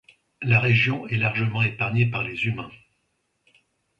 [0.41, 2.71] La région est largement épargnée par les humains.